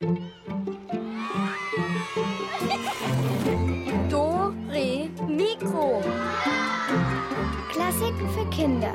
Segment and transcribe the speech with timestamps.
[0.00, 0.06] Do,
[4.70, 6.00] Re, Mikro.
[7.68, 8.94] Klassiken für Kinder.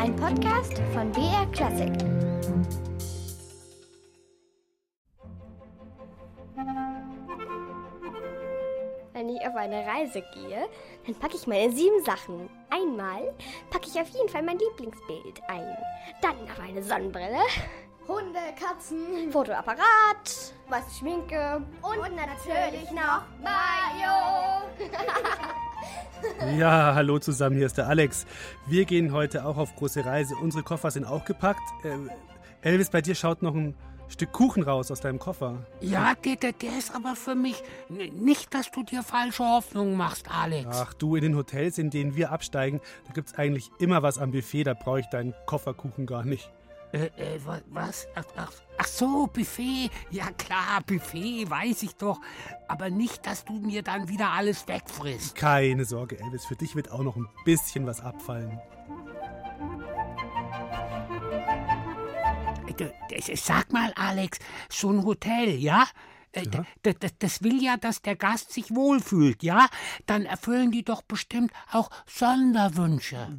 [0.00, 1.92] Ein Podcast von BR Klassik.
[9.12, 10.66] Wenn ich auf eine Reise gehe,
[11.04, 12.48] dann packe ich meine sieben Sachen.
[12.70, 13.34] Einmal
[13.68, 15.76] packe ich auf jeden Fall mein Lieblingsbild ein.
[16.22, 17.42] Dann noch eine Sonnenbrille,
[18.08, 19.30] Hunde, Katzen.
[19.30, 24.62] Fotoapparat, weiße Schminke und, natürlich noch Mayo.
[26.56, 28.26] Ja, hallo zusammen, hier ist der Alex.
[28.66, 30.36] Wir gehen heute auch auf große Reise.
[30.40, 31.62] Unsere Koffer sind auch gepackt.
[31.82, 31.96] Äh,
[32.68, 33.74] Elvis, bei dir schaut noch ein
[34.06, 35.66] Stück Kuchen raus aus deinem Koffer.
[35.80, 40.30] Ja, der, der, der ist aber für mich nicht, dass du dir falsche Hoffnungen machst,
[40.30, 40.68] Alex.
[40.70, 44.30] Ach du, in den Hotels, in denen wir absteigen, da gibt's eigentlich immer was am
[44.30, 46.52] Buffet, da brauche ich deinen Kofferkuchen gar nicht.
[46.92, 48.06] Äh, äh, wa- was?
[48.14, 49.90] Ach, ach, ach so, Buffet.
[50.10, 52.20] Ja klar, Buffet, weiß ich doch.
[52.68, 55.34] Aber nicht, dass du mir dann wieder alles wegfrisst.
[55.34, 58.60] Keine Sorge, Elvis, für dich wird auch noch ein bisschen was abfallen.
[63.10, 65.86] Äh, Sag mal, Alex, so ein Hotel, ja?
[66.32, 66.46] Äh,
[66.84, 69.68] d- Das will ja, dass der Gast sich wohlfühlt, ja?
[70.06, 73.38] Dann erfüllen die doch bestimmt auch Sonderwünsche.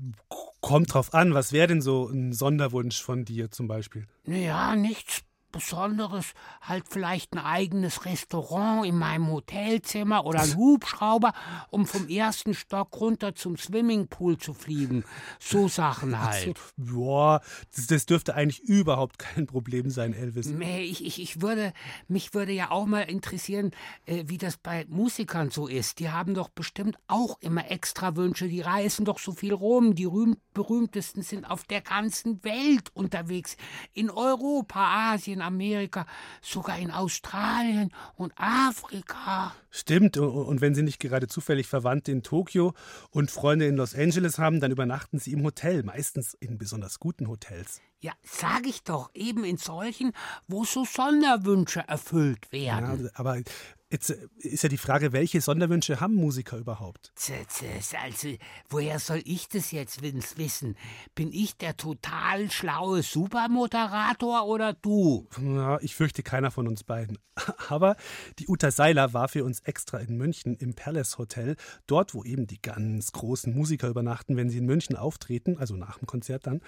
[0.61, 4.07] Kommt drauf an, was wäre denn so ein Sonderwunsch von dir zum Beispiel?
[4.25, 6.33] Naja, nichts Besonderes.
[6.61, 11.31] Halt vielleicht ein eigenes Restaurant in meinem Hotelzimmer oder ein Hubschrauber,
[11.69, 15.05] um vom ersten Stock runter zum Swimmingpool zu fliegen.
[15.39, 16.59] So Sachen halt.
[16.75, 17.41] Boah,
[17.73, 20.47] das, das dürfte eigentlich überhaupt kein Problem sein, Elvis.
[20.47, 21.71] Nee, ich, ich, ich würde,
[22.09, 23.71] mich würde ja auch mal interessieren,
[24.05, 25.99] äh, wie das bei Musikern so ist.
[25.99, 28.47] Die haben doch bestimmt auch immer extra Wünsche.
[28.47, 29.93] Die reisen doch so viel rum.
[29.93, 33.55] Die rühm, berühmtesten sind auf der ganzen Welt unterwegs.
[33.93, 36.05] In Europa, Asien, Amerika,
[36.41, 39.53] sogar in Australien und Afrika.
[39.69, 42.73] Stimmt, und, wenn sie nicht gerade zufällig Verwandte in Tokio
[43.11, 47.27] und Freunde in Los Angeles haben, dann übernachten sie im Hotel, meistens in besonders guten
[47.27, 47.81] Hotels.
[48.03, 50.11] Ja, sag ich doch, eben in solchen,
[50.49, 53.09] wo so Sonderwünsche erfüllt Ja, werden.
[53.13, 53.41] aber
[53.89, 57.13] jetzt äh, ist ja die Frage, welche Sonderwünsche haben Musiker überhaupt?
[57.15, 58.27] Also,
[58.69, 60.75] woher soll ich das jetzt wissen?
[61.15, 65.29] Bin ich der total schlaue Supermoderator oder du?
[65.41, 67.17] Ja, ich fürchte keiner von uns beiden.
[67.69, 67.95] Aber
[68.39, 71.55] die Uta Seiler war für uns extra in München im Palace Hotel,
[71.87, 75.97] dort, wo eben die ganz großen Musiker übernachten, wenn sie in München auftreten, also nach
[75.99, 76.61] dem Konzert dann,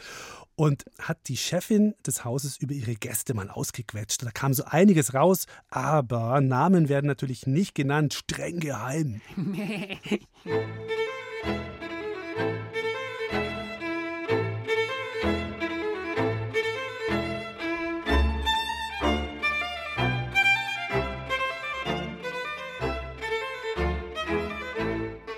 [0.56, 4.24] und hat die Chefin des Hauses über ihre Gäste mal ausgequetscht.
[4.24, 9.22] Da kam so einiges raus, aber Namen werden natürlich nicht genannt, streng geheim.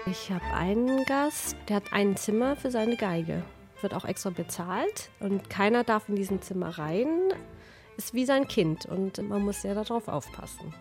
[0.09, 3.44] Ich habe einen Gast, der hat ein Zimmer für seine Geige.
[3.82, 7.08] Wird auch extra bezahlt und keiner darf in diesem Zimmer rein.
[7.98, 10.74] Ist wie sein Kind und man muss sehr darauf aufpassen.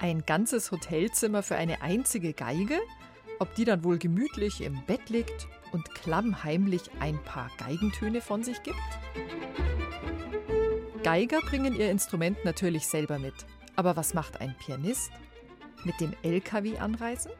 [0.00, 2.78] Ein ganzes Hotelzimmer für eine einzige Geige?
[3.38, 8.62] Ob die dann wohl gemütlich im Bett liegt und klammheimlich ein paar Geigentöne von sich
[8.62, 8.76] gibt?
[11.02, 13.34] Geiger bringen ihr Instrument natürlich selber mit.
[13.76, 15.10] Aber was macht ein Pianist?
[15.84, 17.30] Mit dem LKW anreisen?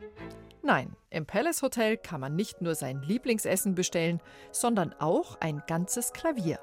[0.68, 4.20] Nein, im Palace Hotel kann man nicht nur sein Lieblingsessen bestellen,
[4.52, 6.58] sondern auch ein ganzes Klavier.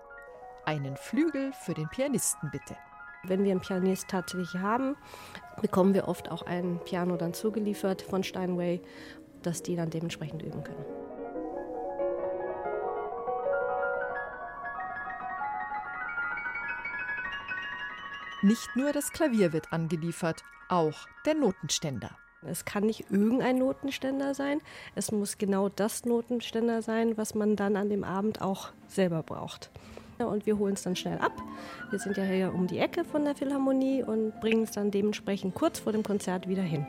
[0.64, 2.78] Einen Flügel für den Pianisten bitte.
[3.24, 4.96] Wenn wir einen Pianist tatsächlich haben,
[5.60, 8.80] bekommen wir oft auch ein Piano dann zugeliefert von Steinway,
[9.42, 10.86] dass die dann dementsprechend üben können.
[18.44, 22.16] Nicht nur das Klavier wird angeliefert, auch der Notenständer.
[22.50, 24.62] Es kann nicht irgendein Notenständer sein.
[24.96, 29.70] Es muss genau das Notenständer sein, was man dann an dem Abend auch selber braucht.
[30.18, 31.34] Und wir holen es dann schnell ab.
[31.90, 35.56] Wir sind ja hier um die Ecke von der Philharmonie und bringen es dann dementsprechend
[35.56, 36.86] kurz vor dem Konzert wieder hin.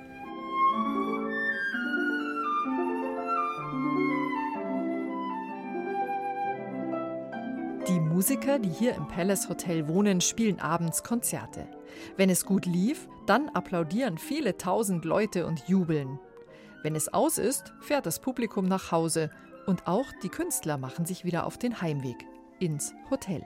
[7.88, 11.67] Die Musiker, die hier im Palace Hotel wohnen, spielen abends Konzerte.
[12.16, 16.19] Wenn es gut lief, dann applaudieren viele tausend Leute und jubeln.
[16.82, 19.31] Wenn es aus ist, fährt das Publikum nach Hause
[19.66, 22.25] und auch die Künstler machen sich wieder auf den Heimweg
[22.60, 23.44] ins Hotel.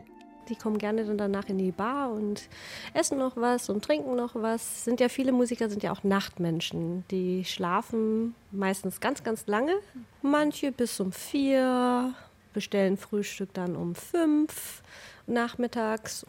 [0.49, 2.49] Die kommen gerne dann danach in die Bar und
[2.93, 4.85] essen noch was und trinken noch was.
[4.85, 7.05] Sind ja viele Musiker sind ja auch Nachtmenschen.
[7.11, 9.75] Die schlafen meistens ganz, ganz lange.
[10.23, 12.14] Manche bis um vier,
[12.53, 14.82] bestellen Frühstück dann um fünf
[15.26, 16.26] nachmittags.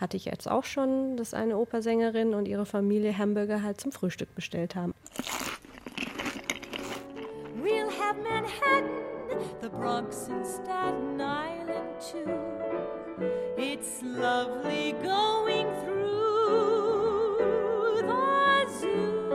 [0.00, 4.34] Hatte ich jetzt auch schon, dass eine Opersängerin und ihre Familie Hamburger halt zum Frühstück
[4.34, 4.94] bestellt haben.
[7.62, 8.88] We'll have Manhattan,
[9.60, 12.30] the Bronx and Staten Island too.
[13.56, 17.38] It's lovely going through
[18.00, 19.28] the zoo.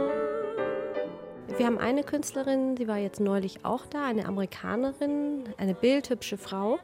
[1.58, 6.80] Wir haben eine Künstlerin, die war jetzt neulich auch da, eine Amerikanerin, eine bildhübsche Frau.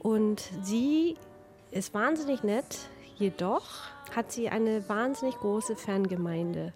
[0.00, 1.16] Und sie
[1.70, 3.64] ist wahnsinnig nett, jedoch
[4.14, 6.72] hat sie eine wahnsinnig große Fangemeinde.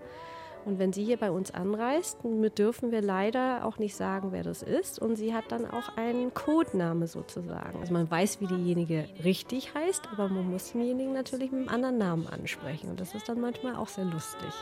[0.65, 4.63] Und wenn sie hier bei uns anreist, dürfen wir leider auch nicht sagen, wer das
[4.63, 5.01] ist.
[5.01, 7.81] Und sie hat dann auch einen Codename sozusagen.
[7.81, 11.99] Also man weiß, wie diejenige richtig heißt, aber man muss denjenigen natürlich mit einem anderen
[11.99, 12.91] Namen ansprechen.
[12.91, 14.53] Und das ist dann manchmal auch sehr lustig.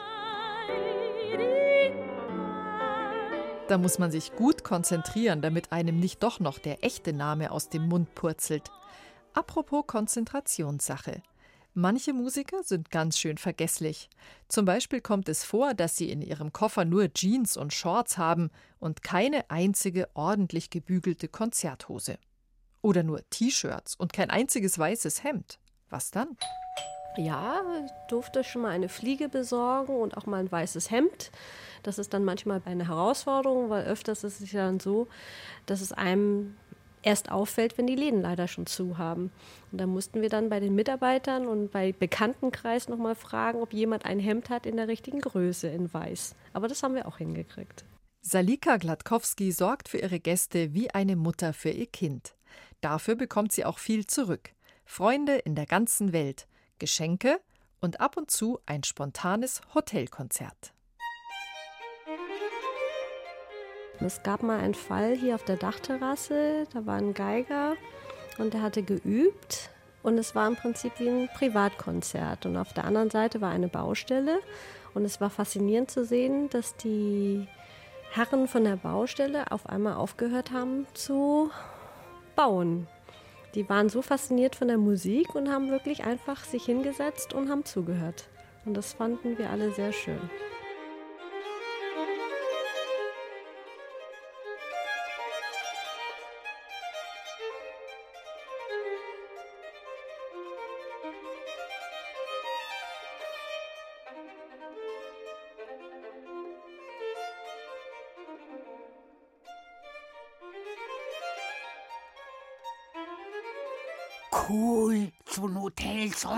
[3.68, 7.68] Da muss man sich gut konzentrieren, damit einem nicht doch noch der echte Name aus
[7.68, 8.70] dem Mund purzelt.
[9.34, 11.22] Apropos Konzentrationssache.
[11.74, 14.10] Manche Musiker sind ganz schön vergesslich.
[14.48, 18.50] Zum Beispiel kommt es vor, dass sie in ihrem Koffer nur Jeans und Shorts haben
[18.80, 22.18] und keine einzige ordentlich gebügelte Konzerthose.
[22.82, 25.60] Oder nur T-Shirts und kein einziges weißes Hemd.
[25.90, 26.36] Was dann?
[27.16, 27.62] Ja,
[28.08, 31.30] durfte schon mal eine Fliege besorgen und auch mal ein weißes Hemd.
[31.82, 35.06] Das ist dann manchmal eine Herausforderung, weil öfters ist es ja dann so,
[35.66, 36.56] dass es einem
[37.02, 39.32] erst auffällt, wenn die Läden leider schon zu haben.
[39.72, 44.04] Und da mussten wir dann bei den Mitarbeitern und bei Bekanntenkreis nochmal fragen, ob jemand
[44.04, 46.34] ein Hemd hat in der richtigen Größe in weiß.
[46.52, 47.84] Aber das haben wir auch hingekriegt.
[48.22, 52.34] Salika Gladkowski sorgt für ihre Gäste wie eine Mutter für ihr Kind.
[52.80, 54.50] Dafür bekommt sie auch viel zurück.
[54.84, 56.46] Freunde in der ganzen Welt,
[56.78, 57.40] Geschenke
[57.80, 60.72] und ab und zu ein spontanes Hotelkonzert.
[64.02, 67.74] Es gab mal einen Fall hier auf der Dachterrasse, da war ein Geiger
[68.38, 69.70] und der hatte geübt
[70.02, 72.46] und es war im Prinzip wie ein Privatkonzert.
[72.46, 74.40] Und auf der anderen Seite war eine Baustelle
[74.94, 77.46] und es war faszinierend zu sehen, dass die
[78.12, 81.50] Herren von der Baustelle auf einmal aufgehört haben zu
[82.36, 82.88] bauen.
[83.54, 87.64] Die waren so fasziniert von der Musik und haben wirklich einfach sich hingesetzt und haben
[87.64, 88.28] zugehört.
[88.64, 90.20] Und das fanden wir alle sehr schön.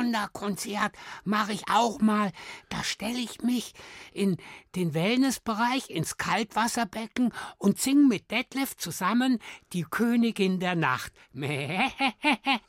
[0.03, 0.93] Hotel-Sonderkonzert
[1.25, 2.33] mache ich auch mal.
[2.69, 3.73] Da stelle ich mich
[4.13, 4.37] in
[4.75, 9.39] den Wellnessbereich, ins Kaltwasserbecken und singe mit Detlef zusammen
[9.73, 11.13] die Königin der Nacht.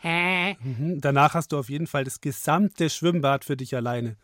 [0.03, 4.17] Mhm, danach hast du auf jeden Fall das gesamte Schwimmbad für dich alleine.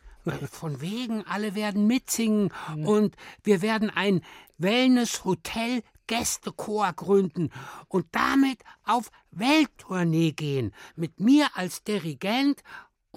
[0.51, 2.51] Von wegen, alle werden mitsingen
[2.85, 4.21] und wir werden ein
[4.57, 7.51] Wellness-Hotel Gästechor gründen
[7.87, 10.73] und damit auf Welttournee gehen.
[10.95, 12.63] Mit mir als Dirigent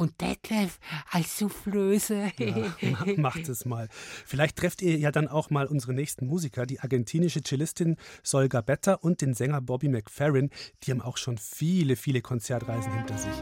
[0.02, 0.78] und Detlef
[1.10, 2.32] als Soufflöse.
[2.38, 3.88] Ja, macht es mal.
[4.26, 8.94] Vielleicht trefft ihr ja dann auch mal unsere nächsten Musiker, die argentinische Cellistin Sol Gabetta
[8.94, 10.50] und den Sänger Bobby McFerrin.
[10.82, 13.32] Die haben auch schon viele, viele Konzertreisen hinter sich.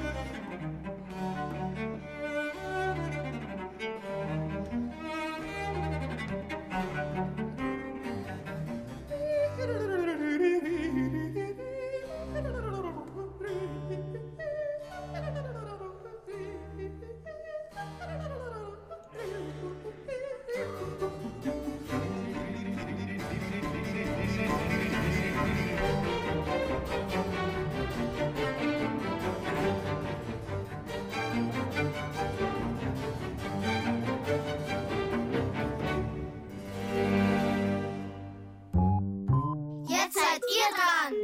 [40.51, 41.15] Ihr dran!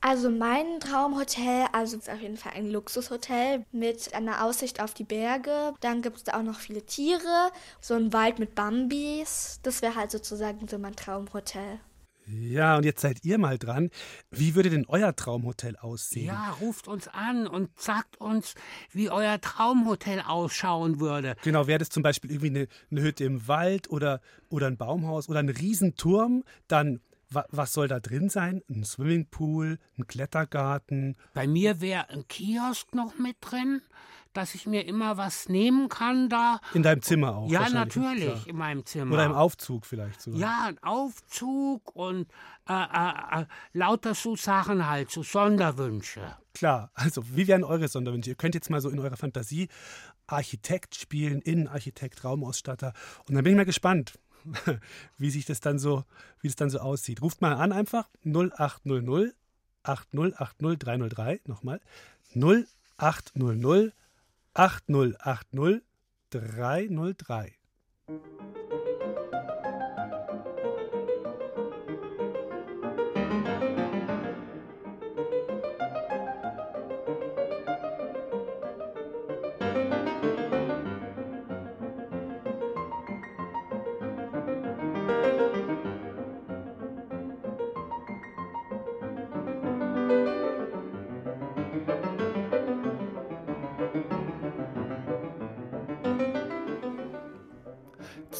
[0.00, 5.04] Also mein Traumhotel, also ist auf jeden Fall ein Luxushotel mit einer Aussicht auf die
[5.04, 5.74] Berge.
[5.80, 9.60] Dann gibt es da auch noch viele Tiere, so ein Wald mit Bambis.
[9.62, 11.78] Das wäre halt sozusagen so mein Traumhotel.
[12.26, 13.90] Ja, und jetzt seid ihr mal dran.
[14.30, 16.26] Wie würde denn euer Traumhotel aussehen?
[16.26, 18.54] Ja, ruft uns an und sagt uns,
[18.90, 21.36] wie euer Traumhotel ausschauen würde.
[21.42, 25.28] Genau, wäre das zum Beispiel irgendwie eine, eine Hütte im Wald oder, oder ein Baumhaus
[25.28, 27.00] oder ein Riesenturm, dann
[27.34, 28.62] wa, was soll da drin sein?
[28.68, 31.16] Ein Swimmingpool, ein Klettergarten.
[31.34, 33.82] Bei mir wäre ein Kiosk noch mit drin,
[34.32, 36.60] dass ich mir immer was nehmen kann da.
[36.74, 37.50] In deinem Zimmer auch?
[37.50, 37.74] Ja, ne?
[37.74, 38.48] natürlich, Klar.
[38.48, 39.14] in meinem Zimmer.
[39.14, 40.40] Oder im Aufzug vielleicht sogar.
[40.40, 42.28] Ja, ein Aufzug und
[42.68, 46.36] äh, äh, äh, lauter so Sachen halt, so Sonderwünsche.
[46.54, 48.30] Klar, also wie wären eure Sonderwünsche?
[48.30, 49.68] Ihr könnt jetzt mal so in eurer Fantasie
[50.26, 52.92] Architekt spielen, Innenarchitekt, Raumausstatter.
[53.28, 54.18] Und dann bin ich mal gespannt,
[55.18, 56.04] wie sich das dann so,
[56.40, 57.22] wie das dann so aussieht.
[57.22, 59.32] Ruft mal an einfach 0800
[59.82, 61.40] 8080 303.
[61.46, 61.80] Nochmal
[62.34, 63.92] 0800
[64.54, 65.52] 8080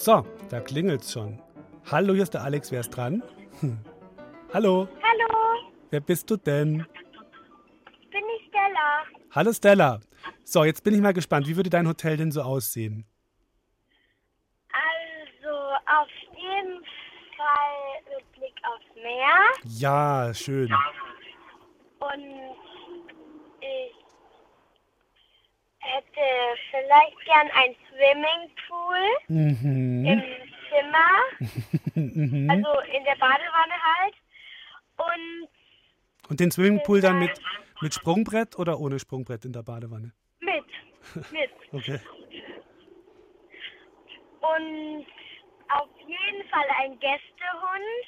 [0.05, 1.39] So, da klingelt's schon.
[1.89, 3.23] Hallo, hier ist der Alex, wer ist dran?
[3.61, 3.79] Hm.
[4.53, 6.79] Hallo, Hallo, wer bist du denn?
[8.11, 9.05] bin ich Stella.
[9.31, 10.01] Hallo Stella.
[10.43, 13.07] So, jetzt bin ich mal gespannt, wie würde dein Hotel denn so aussehen?
[14.73, 15.55] Also
[16.01, 16.83] auf jeden
[17.37, 19.39] Fall mit Blick aufs Meer
[19.79, 20.69] Ja, schön.
[22.01, 22.57] und
[23.61, 23.95] ich
[25.79, 26.27] hätte
[26.93, 30.05] vielleicht gern ein Swimmingpool Mhm.
[30.05, 30.23] im
[30.69, 31.13] Zimmer,
[31.95, 32.51] mhm.
[32.51, 34.15] also in der Badewanne halt.
[34.99, 35.49] Und
[36.29, 37.41] Und den Swimmingpool dann mit,
[37.81, 40.13] mit Sprungbrett oder ohne Sprungbrett in der Badewanne?
[40.41, 40.65] mit,
[41.31, 41.51] mit.
[41.73, 41.99] Okay.
[44.41, 45.07] Und
[45.69, 48.07] auf jeden Fall ein Gästehund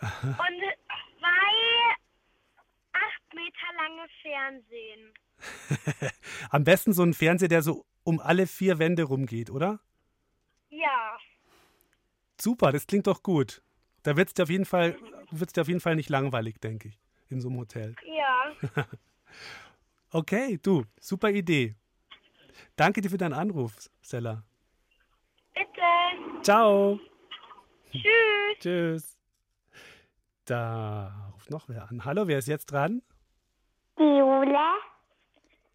[0.00, 0.60] und
[1.18, 1.94] zwei
[2.92, 5.14] acht Meter lange Fernsehen.
[6.50, 9.80] Am besten so ein Fernseher, der so um alle vier Wände rumgeht, oder?
[10.70, 11.18] Ja,
[12.40, 13.62] Super, das klingt doch gut.
[14.02, 14.96] Da wird es dir auf jeden Fall,
[15.30, 16.98] wird's dir auf jeden Fall nicht langweilig, denke ich,
[17.28, 17.94] in so einem Hotel.
[18.06, 18.84] ja.
[20.10, 21.74] Okay, du, super Idee.
[22.76, 24.42] Danke dir für deinen Anruf, Stella.
[25.52, 26.42] Bitte.
[26.42, 26.98] Ciao.
[27.92, 28.58] Tschüss.
[28.58, 29.18] Tschüss.
[30.46, 32.06] Da ruft noch wer an.
[32.06, 33.02] Hallo, wer ist jetzt dran?
[33.98, 34.78] Jule.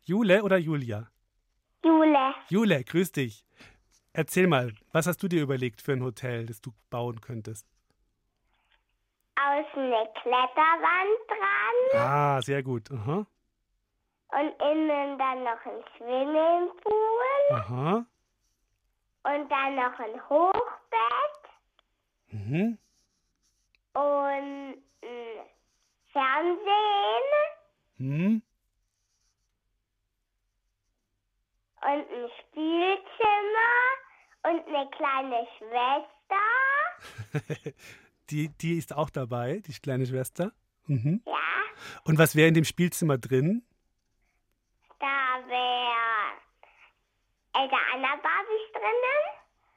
[0.02, 1.12] Jule oder Julia?
[1.84, 2.34] Jule.
[2.50, 3.46] Jule, grüß dich.
[4.13, 7.68] Erzähl mal, was hast du dir überlegt für ein Hotel, das du bauen könntest?
[9.36, 12.92] Außen eine Kletterwand dran Ah, sehr gut.
[12.92, 13.25] Aha.
[14.36, 18.06] und innen dann noch ein Swimmingpool Aha.
[19.24, 21.40] und dann noch ein Hochbett
[22.32, 22.78] Mhm.
[23.94, 25.46] und ein
[26.12, 27.24] Fernsehen
[27.98, 28.42] Hm.
[31.86, 33.74] Und ein Spielzimmer
[34.44, 36.44] und eine kleine Schwester.
[38.30, 40.54] Die, die ist auch dabei, die kleine Schwester.
[40.88, 41.22] Mhm.
[41.25, 41.40] Ja,
[42.06, 43.63] Und was wäre in dem Spielzimmer drin?
[45.00, 46.32] da wäre
[47.54, 49.22] Elsa Anna Barbies drinnen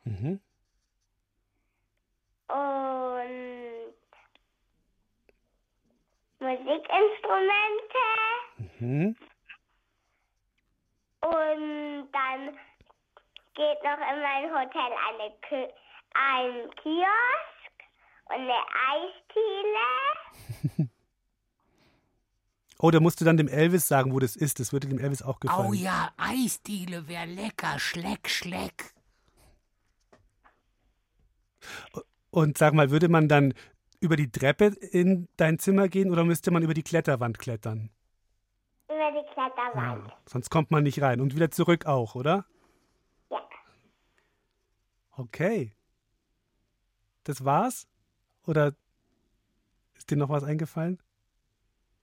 [0.05, 0.41] Mhm.
[2.49, 3.95] und
[6.39, 8.05] Musikinstrumente
[8.79, 9.17] Mhm.
[11.27, 12.57] Und dann
[13.55, 15.67] geht noch in mein Hotel eine Kö
[16.15, 17.77] ein Kiosk
[18.27, 18.61] und eine
[18.93, 19.87] Eisdiele.
[22.79, 24.61] Oh, da musst du dann dem Elvis sagen, wo das ist.
[24.61, 25.71] Das würde dem Elvis auch gefallen.
[25.71, 27.79] Oh ja, Eisdiele wäre lecker.
[27.79, 28.93] Schleck, schleck.
[32.31, 33.55] Und sag mal, würde man dann
[34.01, 37.89] über die Treppe in dein Zimmer gehen oder müsste man über die Kletterwand klettern?
[38.89, 40.13] Über die Kletterwand.
[40.27, 41.21] Sonst kommt man nicht rein.
[41.21, 42.47] Und wieder zurück auch, oder?
[43.31, 43.41] Ja.
[45.17, 45.73] Okay.
[47.25, 47.89] Das war's?
[48.47, 48.75] Oder
[49.95, 51.03] ist dir noch was eingefallen?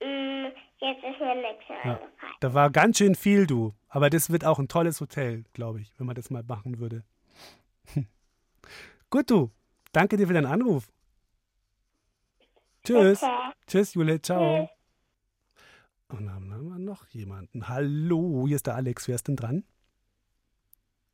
[0.02, 0.48] Mm,
[0.80, 1.92] jetzt ist mir nichts mehr Ja.
[1.94, 2.10] eingefallen.
[2.42, 3.74] Da war ganz schön viel, du.
[3.88, 7.04] Aber das wird auch ein tolles Hotel, glaube ich, wenn man das mal machen würde.
[9.10, 9.52] Gut, du.
[9.94, 10.92] Danke dir für deinen Anruf.
[12.84, 13.22] Tschüss.
[13.22, 13.32] Bitte.
[13.68, 14.22] Tschüss, Jule.
[14.22, 14.70] Ciao.
[16.14, 17.68] Und dann haben wir noch jemanden.
[17.68, 19.08] Hallo, hier ist der Alex.
[19.08, 19.64] Wer ist denn dran?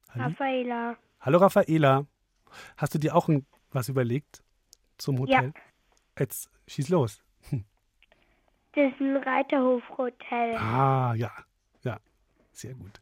[0.09, 0.97] Hallo, Raffaela.
[1.21, 2.05] Hallo Raffaela.
[2.75, 4.43] Hast du dir auch ein, was überlegt
[4.97, 5.53] zum Hotel?
[6.17, 7.23] Jetzt schieß los.
[8.73, 10.55] Das ist ein Reiterhofhotel.
[10.57, 11.31] Ah, ja.
[11.83, 11.99] Ja,
[12.51, 13.01] sehr gut.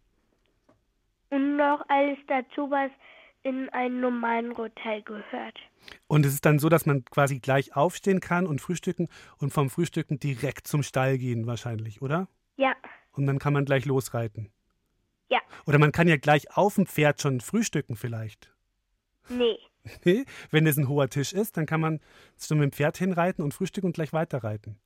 [1.32, 2.92] Und noch alles dazu, was
[3.48, 5.58] in einem normalen Hotel gehört.
[6.08, 9.70] Und es ist dann so, dass man quasi gleich aufstehen kann und frühstücken und vom
[9.70, 12.28] Frühstücken direkt zum Stall gehen wahrscheinlich, oder?
[12.58, 12.76] Ja,
[13.14, 14.52] Und dann kann man gleich losreiten.
[15.30, 15.40] Ja.
[15.66, 18.54] Oder man kann ja gleich auf dem Pferd schon frühstücken vielleicht.
[19.30, 19.58] nee.
[20.04, 20.26] Nee?
[20.52, 22.02] Wenn es ein hoher Tisch ist, dann kann man
[22.50, 24.78] mit dem Pferd hinreiten und frühstücken und gleich weiterreiten.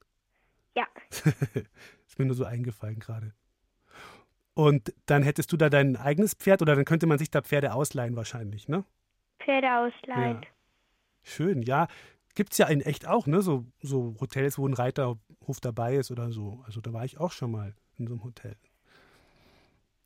[0.78, 0.86] Ja.
[1.10, 3.34] ist mir nur so eingefallen gerade.
[4.54, 7.74] Und dann hättest du da dein eigenes Pferd oder dann könnte man sich da Pferde
[7.74, 8.84] ausleihen wahrscheinlich, ne?
[9.40, 10.42] Pferde ausleihen.
[10.42, 10.48] Ja.
[11.24, 11.88] Schön, ja.
[12.36, 13.42] Gibt es ja in echt auch, ne?
[13.42, 16.62] So, so Hotels, wo ein Reiterhof dabei ist oder so.
[16.66, 18.56] Also da war ich auch schon mal in so einem Hotel.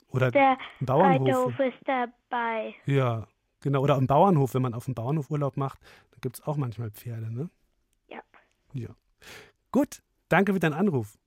[0.10, 1.28] Oder Der ein Bauernhof.
[1.28, 2.74] Reiterhof ist dabei.
[2.86, 3.28] Ja,
[3.62, 3.82] genau.
[3.82, 5.80] Oder am Bauernhof, wenn man auf dem Bauernhof Urlaub macht,
[6.12, 7.50] da gibt es auch manchmal Pferde, ne?
[8.08, 8.22] Ja.
[8.74, 8.90] Ja.
[9.72, 11.18] Gut, danke für deinen Anruf.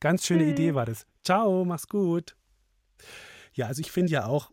[0.00, 0.50] Ganz schöne Mhm.
[0.50, 1.06] Idee war das.
[1.24, 2.36] Ciao, mach's gut.
[3.54, 4.50] Ja, also ich finde ja auch,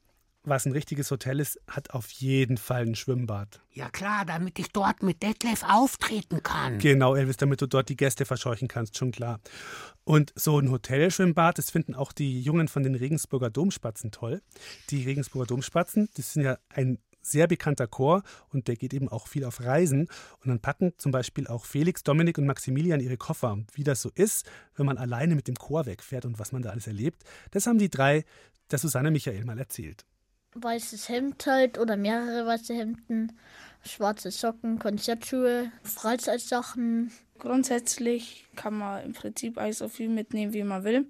[0.48, 3.62] was ein richtiges Hotel ist, hat auf jeden Fall ein Schwimmbad.
[3.72, 6.80] Ja klar, damit ich dort mit Detlef auftreten kann.
[6.80, 9.40] Genau, Elvis, damit du dort die Gäste verscheuchen kannst, schon klar.
[10.04, 14.42] Und so ein Hotelschwimmbad, das finden auch die Jungen von den Regensburger Domspatzen toll.
[14.92, 19.28] Die Regensburger Domspatzen, das sind ja ein sehr bekannter Chor und der geht eben auch
[19.28, 20.08] viel auf Reisen.
[20.42, 23.54] Und dann packen zum Beispiel auch Felix, Dominik und Maximilian ihre Koffer.
[23.54, 26.62] Und wie das so ist, wenn man alleine mit dem Chor wegfährt und was man
[26.62, 28.26] da alles erlebt, das haben die drei
[28.72, 30.06] der Susanne Michael mal erzählt.
[30.56, 33.34] weißes Hemd halt oder mehrere weiße Hemden,
[33.84, 37.12] schwarze Socken, Konzertschuhe, Freizeitsachen.
[37.38, 41.06] Grundsätzlich kann man im Prinzip eigentlich so viel mitnehmen, wie man will.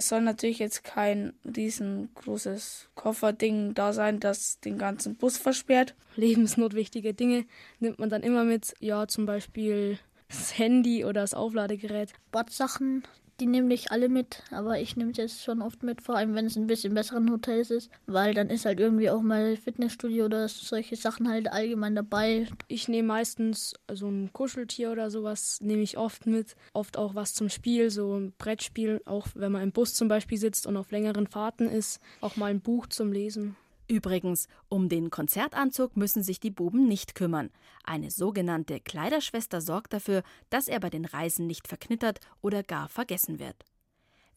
[0.00, 5.94] Es soll natürlich jetzt kein riesengroßes Kofferding da sein, das den ganzen Bus versperrt.
[6.16, 7.44] Lebensnotwichtige Dinge
[7.80, 8.72] nimmt man dann immer mit.
[8.80, 9.98] Ja, zum Beispiel
[10.30, 12.14] das Handy oder das Aufladegerät.
[12.32, 13.02] Badsachen,
[13.40, 16.34] die nehme nicht alle mit, aber ich nehme es jetzt schon oft mit, vor allem
[16.34, 20.26] wenn es ein bisschen besseren Hotels ist, weil dann ist halt irgendwie auch mal Fitnessstudio
[20.26, 22.46] oder solche Sachen halt allgemein dabei.
[22.68, 26.54] Ich nehme meistens so ein Kuscheltier oder sowas, nehme ich oft mit.
[26.74, 30.38] Oft auch was zum Spiel, so ein Brettspiel, auch wenn man im Bus zum Beispiel
[30.38, 32.00] sitzt und auf längeren Fahrten ist.
[32.20, 33.56] Auch mal ein Buch zum Lesen.
[33.90, 37.50] Übrigens, um den Konzertanzug müssen sich die Buben nicht kümmern.
[37.82, 43.40] Eine sogenannte Kleiderschwester sorgt dafür, dass er bei den Reisen nicht verknittert oder gar vergessen
[43.40, 43.56] wird.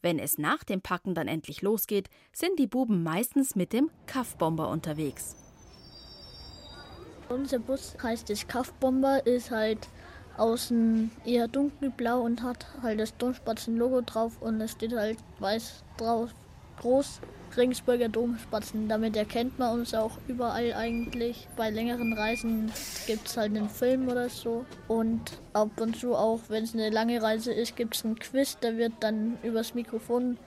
[0.02, 4.68] Wenn es nach dem Packen dann endlich losgeht, sind die Buben meistens mit dem Kaffbomber
[4.70, 5.36] unterwegs.
[7.28, 9.88] Unser Bus heißt das Kaufbomber, ist halt
[10.36, 16.34] außen eher dunkelblau und hat halt das Domspatzen-Logo drauf und es steht halt weiß drauf,
[16.80, 17.20] groß
[17.56, 18.88] Regensburger Domspatzen.
[18.88, 21.48] Damit erkennt man uns auch überall eigentlich.
[21.56, 22.72] Bei längeren Reisen
[23.06, 24.64] gibt es halt einen Film oder so.
[24.88, 28.58] Und ab und zu auch, wenn es eine lange Reise ist, gibt es einen Quiz.
[28.60, 30.38] Da wird dann übers Mikrofon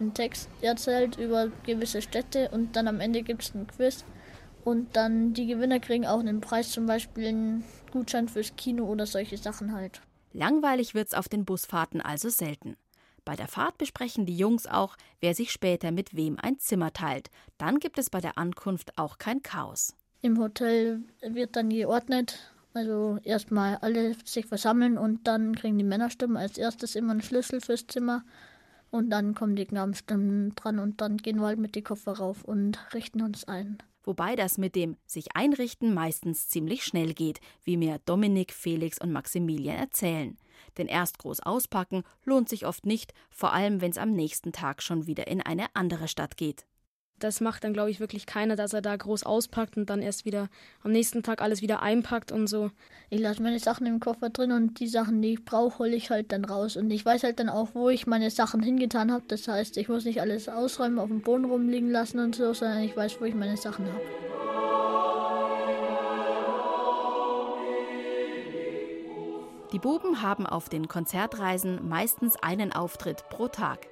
[0.00, 4.04] ein Text erzählt über gewisse Städte und dann am Ende gibt es einen Quiz.
[4.64, 9.04] Und dann die Gewinner kriegen auch einen Preis, zum Beispiel einen Gutschein fürs Kino oder
[9.06, 10.00] solche Sachen halt.
[10.32, 12.76] Langweilig wird's auf den Busfahrten also selten.
[13.24, 17.30] Bei der Fahrt besprechen die Jungs auch, wer sich später mit wem ein Zimmer teilt.
[17.56, 19.94] Dann gibt es bei der Ankunft auch kein Chaos.
[20.20, 22.38] Im Hotel wird dann geordnet,
[22.74, 27.60] also erstmal alle sich versammeln und dann kriegen die Männerstimmen als erstes immer einen Schlüssel
[27.60, 28.24] fürs Zimmer.
[28.90, 32.44] Und dann kommen die Knabenstimmen dran und dann gehen wir halt mit die Koffer rauf
[32.44, 33.78] und richten uns ein.
[34.04, 39.12] Wobei das mit dem sich einrichten meistens ziemlich schnell geht, wie mir Dominik, Felix und
[39.12, 40.36] Maximilian erzählen.
[40.78, 44.82] Denn erst groß auspacken lohnt sich oft nicht, vor allem wenn es am nächsten Tag
[44.82, 46.66] schon wieder in eine andere Stadt geht.
[47.20, 50.24] Das macht dann, glaube ich, wirklich keiner, dass er da groß auspackt und dann erst
[50.24, 50.48] wieder
[50.82, 52.70] am nächsten Tag alles wieder einpackt und so.
[53.08, 56.10] Ich lasse meine Sachen im Koffer drin und die Sachen, die ich brauche, hole ich
[56.10, 56.76] halt dann raus.
[56.76, 59.24] Und ich weiß halt dann auch, wo ich meine Sachen hingetan habe.
[59.28, 62.82] Das heißt, ich muss nicht alles ausräumen, auf dem Boden rumliegen lassen und so, sondern
[62.82, 64.63] ich weiß, wo ich meine Sachen habe.
[69.74, 73.88] Die Buben haben auf den Konzertreisen meistens einen Auftritt pro Tag.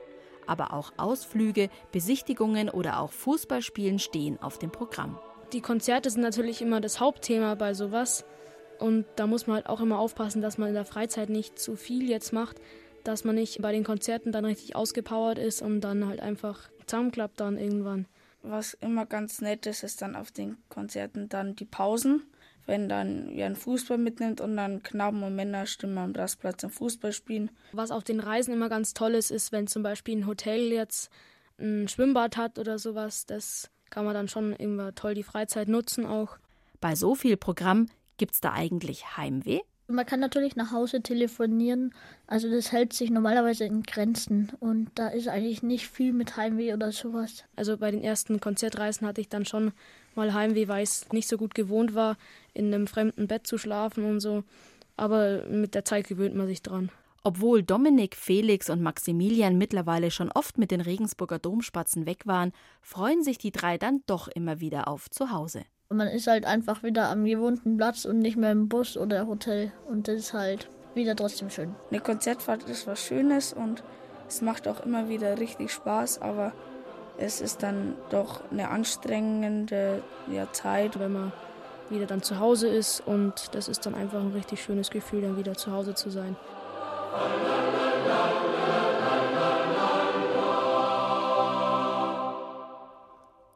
[0.46, 5.18] Aber auch Ausflüge, Besichtigungen oder auch Fußballspielen stehen auf dem Programm.
[5.52, 8.24] Die Konzerte sind natürlich immer das Hauptthema bei sowas.
[8.78, 11.74] Und da muss man halt auch immer aufpassen, dass man in der Freizeit nicht zu
[11.74, 12.60] viel jetzt macht,
[13.02, 17.40] dass man nicht bei den Konzerten dann richtig ausgepowert ist und dann halt einfach zusammenklappt
[17.40, 18.06] dann irgendwann.
[18.42, 22.22] Was immer ganz nett ist, ist dann auf den Konzerten dann die Pausen.
[22.66, 27.12] Wenn dann einen Fußball mitnimmt und dann Knaben und Männer stimmen am Rastplatz im Fußball
[27.12, 27.50] spielen.
[27.72, 31.10] Was auf den Reisen immer ganz toll ist, ist, wenn zum Beispiel ein Hotel jetzt
[31.58, 33.26] ein Schwimmbad hat oder sowas.
[33.26, 36.38] Das kann man dann schon immer toll die Freizeit nutzen auch.
[36.80, 39.60] Bei so viel Programm gibt's da eigentlich Heimweh?
[39.88, 41.92] Man kann natürlich nach Hause telefonieren,
[42.26, 46.72] also das hält sich normalerweise in Grenzen und da ist eigentlich nicht viel mit Heimweh
[46.72, 47.44] oder sowas.
[47.56, 49.72] Also bei den ersten Konzertreisen hatte ich dann schon
[50.14, 52.16] mal Heimweh, weil ich es nicht so gut gewohnt war,
[52.54, 54.44] in einem fremden Bett zu schlafen und so.
[54.96, 56.90] Aber mit der Zeit gewöhnt man sich dran.
[57.24, 63.22] Obwohl Dominik, Felix und Maximilian mittlerweile schon oft mit den Regensburger Domspatzen weg waren, freuen
[63.22, 65.62] sich die drei dann doch immer wieder auf Zuhause.
[65.88, 69.26] Und man ist halt einfach wieder am gewohnten Platz und nicht mehr im Bus oder
[69.26, 69.72] Hotel.
[69.88, 71.74] Und das ist halt wieder trotzdem schön.
[71.90, 73.84] Eine Konzertfahrt ist was Schönes und
[74.26, 76.52] es macht auch immer wieder richtig Spaß, aber
[77.18, 80.98] es ist dann doch eine anstrengende ja, Zeit.
[80.98, 81.32] Wenn man
[81.92, 85.36] wieder dann zu Hause ist und das ist dann einfach ein richtig schönes Gefühl, dann
[85.36, 86.36] wieder zu Hause zu sein.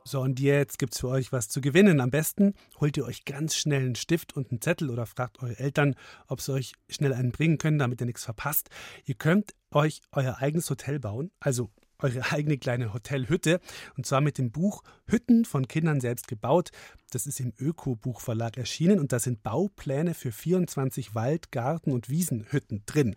[0.09, 2.01] So, und jetzt gibt es für euch was zu gewinnen.
[2.01, 5.59] Am besten holt ihr euch ganz schnell einen Stift und einen Zettel oder fragt eure
[5.59, 5.97] Eltern,
[6.29, 8.71] ob sie euch schnell einen bringen können, damit ihr nichts verpasst.
[9.05, 13.61] Ihr könnt euch euer eigenes Hotel bauen, also eure eigene kleine Hotelhütte.
[13.97, 16.71] Und zwar mit dem Buch Hütten von Kindern selbst gebaut.
[17.11, 22.83] Das ist im Öko-Buchverlag erschienen und da sind Baupläne für 24 Wald-, Garten- und Wiesenhütten
[22.87, 23.15] drin.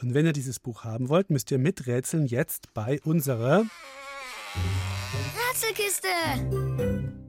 [0.00, 3.64] Und wenn ihr dieses Buch haben wollt, müsst ihr miträtseln jetzt bei unserer
[5.50, 7.21] Rätselkiste!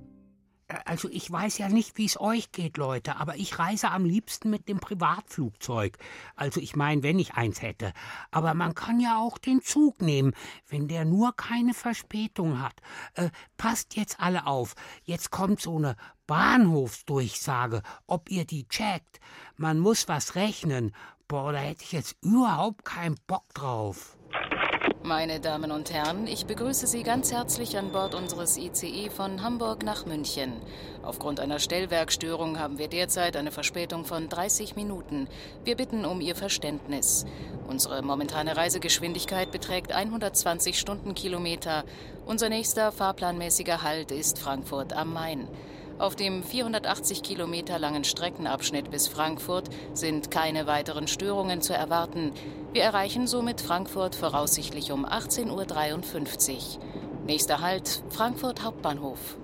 [0.85, 4.49] Also ich weiß ja nicht, wie es euch geht, Leute, aber ich reise am liebsten
[4.49, 5.97] mit dem Privatflugzeug.
[6.35, 7.93] Also ich meine, wenn ich eins hätte.
[8.31, 10.33] Aber man kann ja auch den Zug nehmen,
[10.69, 12.75] wenn der nur keine Verspätung hat.
[13.15, 14.75] Äh, passt jetzt alle auf.
[15.03, 15.95] Jetzt kommt so eine
[16.27, 19.19] Bahnhofsdurchsage, ob ihr die checkt.
[19.57, 20.93] Man muss was rechnen.
[21.27, 24.17] Boah, da hätte ich jetzt überhaupt keinen Bock drauf.
[25.05, 29.83] Meine Damen und Herren, ich begrüße Sie ganz herzlich an Bord unseres ICE von Hamburg
[29.83, 30.53] nach München.
[31.01, 35.27] Aufgrund einer Stellwerkstörung haben wir derzeit eine Verspätung von 30 Minuten.
[35.65, 37.25] Wir bitten um Ihr Verständnis.
[37.67, 41.83] Unsere momentane Reisegeschwindigkeit beträgt 120 Stundenkilometer.
[42.25, 45.49] Unser nächster fahrplanmäßiger Halt ist Frankfurt am Main.
[45.99, 52.31] Auf dem 480 Kilometer langen Streckenabschnitt bis Frankfurt sind keine weiteren Störungen zu erwarten.
[52.73, 56.83] Wir erreichen somit Frankfurt voraussichtlich um 18.53 Uhr.
[57.25, 59.37] Nächster Halt Frankfurt Hauptbahnhof.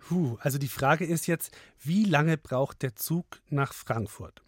[0.00, 4.42] Puh, also die Frage ist jetzt, wie lange braucht der Zug nach Frankfurt?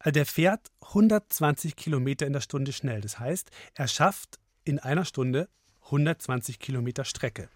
[0.00, 3.00] Also der fährt 120 Kilometer in der Stunde schnell.
[3.00, 5.48] Das heißt, er schafft in einer Stunde
[5.86, 7.48] 120 Kilometer Strecke.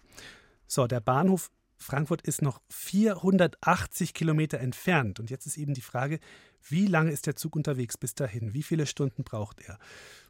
[0.73, 5.19] So, der Bahnhof Frankfurt ist noch 480 Kilometer entfernt.
[5.19, 6.19] Und jetzt ist eben die Frage,
[6.67, 8.55] wie lange ist der Zug unterwegs bis dahin?
[8.55, 9.77] Wie viele Stunden braucht er?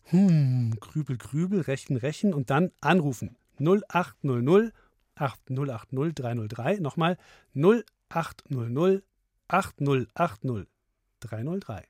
[0.07, 3.37] Hm, grübel, grübel, rechen, rechen und dann anrufen.
[3.61, 4.73] 0800
[5.15, 6.75] 8080 303.
[6.81, 7.17] Nochmal
[7.55, 9.01] 0800
[9.47, 10.72] 8080
[11.23, 11.83] 303.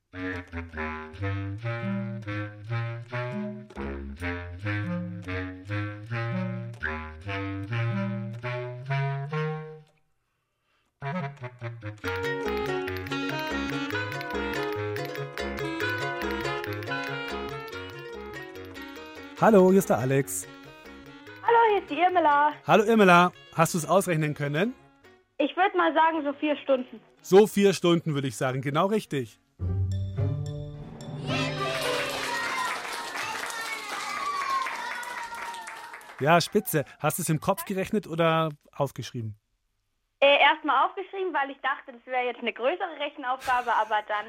[19.42, 20.48] Hallo, hier ist der Alex.
[21.42, 22.54] Hallo, hier ist die Irmela.
[22.66, 24.74] Hallo Irmela, hast du es ausrechnen können?
[25.38, 27.02] Ich würde mal sagen, so vier Stunden.
[27.24, 29.40] So vier Stunden würde ich sagen, genau richtig.
[36.20, 36.86] Ja, spitze.
[37.00, 39.36] Hast du es im Kopf gerechnet oder aufgeschrieben?
[40.20, 44.28] Äh, Erstmal aufgeschrieben, weil ich dachte, das wäre jetzt eine größere Rechenaufgabe, aber dann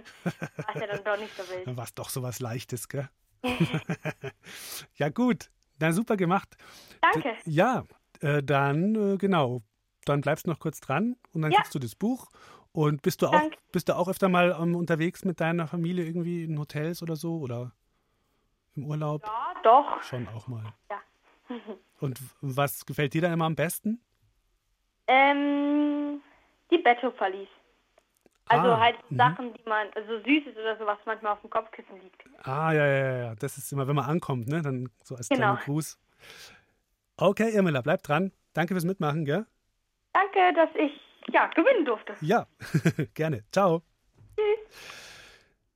[0.57, 1.67] war es ja dann doch nicht so wild.
[1.67, 3.09] Dann war es doch so was Leichtes, gell?
[4.97, 5.51] ja, gut.
[5.79, 6.57] Na, super gemacht.
[7.01, 7.35] Danke.
[7.45, 7.85] D ja,
[8.21, 9.63] äh, dann, äh, genau.
[10.05, 11.59] Dann bleibst du noch kurz dran und dann Ja.
[11.59, 12.29] kriegst du das Buch.
[12.75, 13.57] Und bist du auch, Danke.
[13.71, 17.39] bist du auch öfter mal ähm, unterwegs mit deiner Familie irgendwie in Hotels oder so
[17.39, 17.71] oder
[18.75, 19.23] im Urlaub?
[19.25, 20.03] Ja, doch.
[20.03, 20.65] Schon auch mal.
[20.91, 21.01] Ja.
[22.01, 24.01] Und was gefällt dir da immer am besten?
[25.07, 26.21] ähm,
[26.71, 27.49] die Betto-Verlies.
[28.49, 29.17] Also Ah, halt mhm.
[29.19, 32.25] Sachen, die man, also Süßes oder so, was manchmal auf dem Kopfkissen liegt.
[32.43, 33.35] Ah, ja, ja, ja, ja.
[33.37, 34.63] Das ist immer, wenn man ankommt, ne?
[34.63, 35.43] Dann so als Genau.
[35.55, 35.99] kleiner Gruß.
[37.17, 38.33] Okay, Irmela, bleib dran.
[38.53, 39.47] Danke fürs Mitmachen, gell?
[40.13, 40.93] Danke, dass ich
[41.33, 42.15] ja gewinnen durfte.
[42.21, 42.47] Ja,
[43.15, 43.45] gerne.
[43.53, 43.83] Ciao.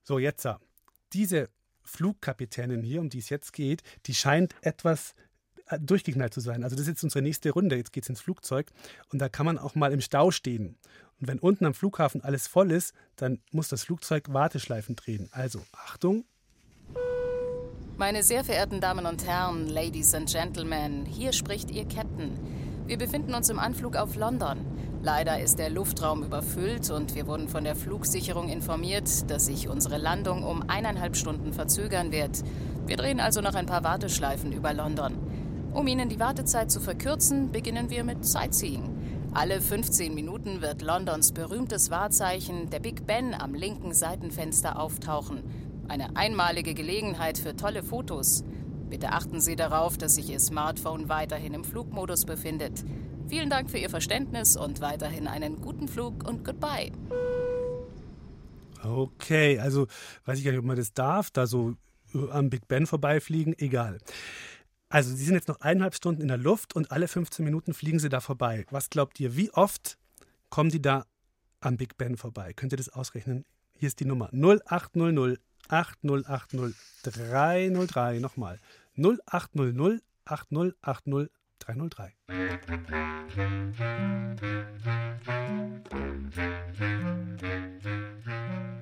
[0.02, 0.48] So, jetzt.
[1.12, 1.48] Diese
[1.82, 5.14] Flugkapitänin hier, um die es jetzt geht, die scheint etwas
[5.66, 6.64] äh, durchgeknallt zu sein.
[6.64, 7.76] Also das ist jetzt unsere nächste Runde.
[7.76, 8.70] Jetzt geht es ins Flugzeug.
[9.12, 10.76] Und da kann man auch mal im Stau stehen.
[11.20, 15.28] Und wenn unten am Flughafen alles voll ist, dann muss das Flugzeug Warteschleifen drehen.
[15.32, 16.24] Also Achtung.
[17.96, 22.38] Meine sehr verehrten Damen und Herren, Ladies and Gentlemen, hier spricht Ihr Captain.
[22.86, 24.64] Wir befinden uns im Anflug auf London.
[25.00, 29.96] Leider ist der Luftraum überfüllt und wir wurden von der Flugsicherung informiert, dass sich unsere
[29.96, 32.42] Landung um eineinhalb Stunden verzögern wird.
[32.86, 35.14] Wir drehen also noch ein paar Warteschleifen über London.
[35.72, 39.28] Um Ihnen die Wartezeit zu verkürzen, beginnen wir mit Sightseeing.
[39.32, 45.44] Alle 15 Minuten wird Londons berühmtes Wahrzeichen, der Big Ben, am linken Seitenfenster auftauchen.
[45.86, 48.42] Eine einmalige Gelegenheit für tolle Fotos.
[48.90, 52.84] Bitte achten Sie darauf, dass sich Ihr Smartphone weiterhin im Flugmodus befindet.
[53.28, 56.90] Vielen Dank für Ihr Verständnis und weiterhin einen guten Flug und goodbye.
[58.82, 59.86] Okay, also
[60.24, 61.74] weiß ich gar nicht, ob man das darf, da so
[62.30, 63.98] am Big Ben vorbeifliegen, egal.
[64.88, 67.98] Also Sie sind jetzt noch eineinhalb Stunden in der Luft und alle 15 Minuten fliegen
[67.98, 68.64] Sie da vorbei.
[68.70, 69.98] Was glaubt ihr, wie oft
[70.48, 71.04] kommen die da
[71.60, 72.54] am Big Ben vorbei?
[72.54, 73.44] Könnt ihr das ausrechnen?
[73.74, 75.38] Hier ist die Nummer 0800
[75.68, 78.20] 8080 303.
[78.20, 78.58] Nochmal
[78.96, 81.37] 0800 8080
[81.68, 82.14] 303.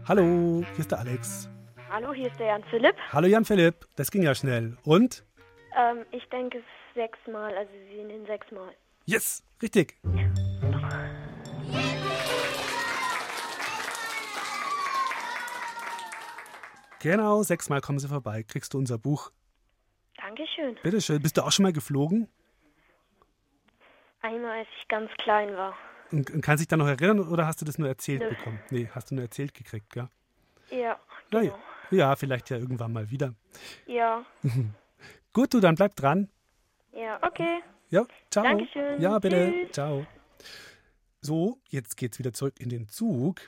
[0.07, 1.49] Hallo, hier ist der Alex.
[1.91, 2.95] Hallo, hier ist der Jan Philipp.
[3.13, 4.77] Hallo Jan Philipp, das ging ja schnell.
[4.85, 5.25] Und?
[5.77, 6.63] Ähm, ich denke
[6.95, 8.73] sechsmal, also Sie sind in sechsmal.
[9.05, 9.97] Yes, richtig.
[17.01, 18.43] Genau, sechsmal kommen sie vorbei.
[18.43, 19.31] Kriegst du unser Buch.
[20.17, 20.77] Dankeschön.
[20.83, 21.23] Bitteschön.
[21.23, 22.29] Bist du auch schon mal geflogen?
[24.27, 25.75] Einmal, als ich ganz klein war.
[26.11, 28.29] Und, und kannst dich da noch erinnern oder hast du das nur erzählt Nö.
[28.31, 28.59] bekommen?
[28.71, 30.09] Nee, hast du nur erzählt gekriegt, gell?
[30.71, 30.99] Ja,
[31.31, 31.59] Na genau.
[31.91, 31.97] ja.
[31.99, 33.35] ja, vielleicht ja irgendwann mal wieder.
[33.87, 34.25] Ja,
[35.33, 36.29] Gut, du, dann bleib dran.
[36.93, 37.61] ja, okay.
[37.91, 38.43] Ja, ciao.
[38.43, 39.01] Dankeschön.
[39.01, 39.53] Ja, bitte.
[39.53, 39.73] Tschüss.
[39.73, 40.07] Ciao.
[41.21, 43.41] So, jetzt geht's wieder zurück in den Zug.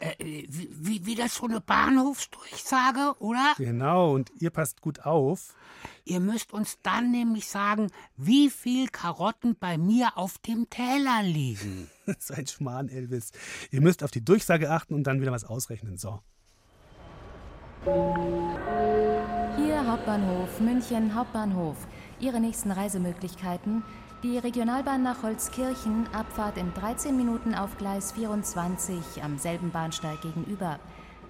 [0.00, 3.54] Äh, wie, wie, das so eine Bahnhofsdurchsage, oder?
[3.56, 5.54] Genau, und ihr passt gut auf.
[6.04, 11.88] Ihr müsst uns dann nämlich sagen, wie viel Karotten bei mir auf dem Teller liegen.
[12.18, 13.30] so ein Schmarrn, Elvis.
[13.70, 15.96] Ihr müsst auf die Durchsage achten und dann wieder was ausrechnen.
[15.96, 16.20] So.
[19.56, 21.76] Hier Hauptbahnhof, München Hauptbahnhof.
[22.18, 23.82] Ihre nächsten Reisemöglichkeiten.
[24.24, 30.78] Die Regionalbahn nach Holzkirchen, Abfahrt in 13 Minuten auf Gleis 24 am selben Bahnsteig gegenüber.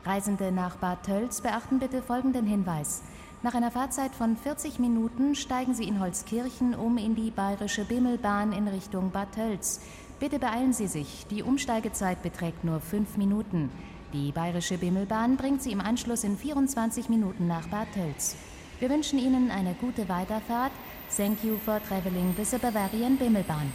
[0.04, 3.02] Reisende nach Bad Tölz beachten bitte folgenden Hinweis.
[3.42, 8.52] Nach einer Fahrzeit von 40 Minuten steigen Sie in Holzkirchen um in die bayerische Bimmelbahn
[8.52, 9.80] in Richtung Bad Tölz.
[10.20, 13.70] Bitte beeilen Sie sich, die Umsteigezeit beträgt nur 5 Minuten.
[14.12, 18.36] Die bayerische Bimmelbahn bringt Sie im Anschluss in 24 Minuten nach Bad Tölz.
[18.78, 20.72] Wir wünschen Ihnen eine gute Weiterfahrt.
[21.16, 23.70] Thank you for traveling with the Bavarian Bimmelbahn.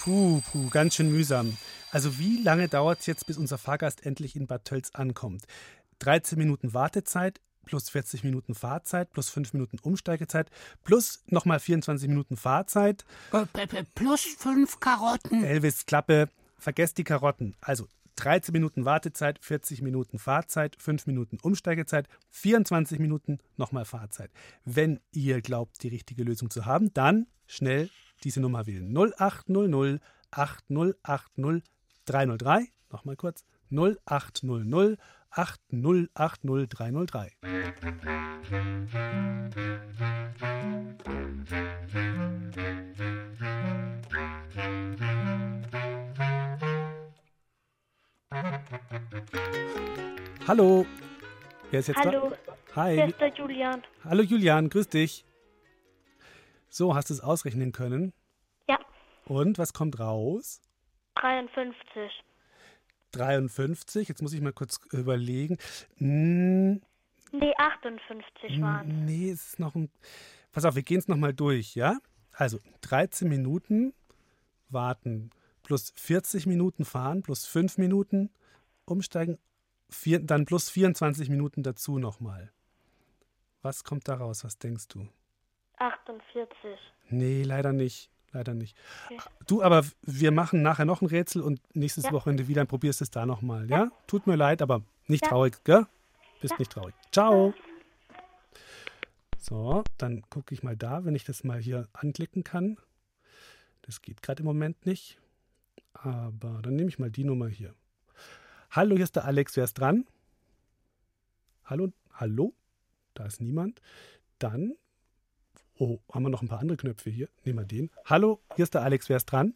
[0.00, 1.56] Puh, puh, ganz schön mühsam.
[1.90, 5.46] Also wie lange dauert es jetzt, bis unser Fahrgast endlich in Bad Tölz ankommt?
[6.00, 10.50] 13 Minuten Wartezeit plus 40 Minuten Fahrzeit plus 5 Minuten Umsteigezeit
[10.84, 13.04] plus nochmal 24 Minuten Fahrzeit.
[13.32, 15.42] Äh, Plus fünf Karotten.
[15.42, 17.56] Elvis, Klappe, vergesst die Karotten.
[17.60, 24.30] Also 13 Minuten Wartezeit, 40 Minuten Fahrzeit, 5 Minuten Umsteigezeit, 24 Minuten nochmal Fahrzeit.
[24.64, 27.90] Wenn ihr glaubt, die richtige Lösung zu haben, dann schnell
[28.24, 28.92] diese Nummer wählen.
[28.96, 30.00] 0800
[30.30, 31.62] 8080
[32.06, 32.68] 303.
[32.90, 33.44] Nochmal kurz.
[33.70, 34.98] 0800
[35.30, 37.32] 8080 303.
[50.46, 50.86] Hallo.
[51.70, 52.30] Wer ist jetzt Hallo.
[52.46, 52.56] da?
[52.76, 52.94] Hi.
[52.94, 53.82] Hier ist der Julian.
[54.04, 55.24] Hallo Julian, grüß dich.
[56.68, 58.12] So, hast du es ausrechnen können?
[58.68, 58.78] Ja.
[59.24, 60.60] Und was kommt raus?
[61.16, 62.10] 53.
[63.12, 64.08] 53.
[64.08, 65.58] Jetzt muss ich mal kurz überlegen.
[65.98, 66.82] Hm,
[67.32, 69.90] Nee, 58 waren nee, es ist noch ein.
[70.52, 71.98] Pass auf, wir gehen es nochmal durch, ja?
[72.32, 73.92] Also 13 Minuten
[74.68, 75.30] warten
[75.66, 78.30] plus 40 Minuten fahren plus 5 Minuten
[78.84, 79.36] umsteigen,
[79.90, 82.52] vier, dann plus 24 Minuten dazu nochmal.
[83.62, 84.44] Was kommt da raus?
[84.44, 85.08] Was denkst du?
[85.78, 86.46] 48.
[87.10, 88.10] Nee, leider nicht.
[88.32, 88.76] Leider nicht.
[89.06, 89.18] Okay.
[89.46, 92.12] Du, aber wir machen nachher noch ein Rätsel und nächstes Ja.
[92.12, 93.90] Wochenende wieder und probierst es da nochmal, ja?
[94.06, 95.30] Tut mir leid, aber nicht Ja.
[95.30, 95.86] traurig, gell?
[96.40, 96.94] Bist nicht traurig.
[97.12, 97.54] Ciao.
[99.38, 102.78] So, dann gucke ich mal da, wenn ich das mal hier anklicken kann.
[103.82, 105.18] Das geht gerade im Moment nicht.
[106.02, 107.74] Aber dann nehme ich mal die Nummer hier.
[108.70, 109.56] Hallo, hier ist der Alex.
[109.56, 110.06] Wer ist dran?
[111.64, 111.88] Hallo?
[112.12, 112.54] Hallo?
[113.14, 113.80] Da ist niemand.
[114.38, 114.74] Dann
[115.78, 117.28] Oh, haben wir noch ein paar andere Knöpfe hier?
[117.44, 117.90] Nehmen wir den.
[118.06, 119.10] Hallo, hier ist der Alex.
[119.10, 119.52] Wer ist dran?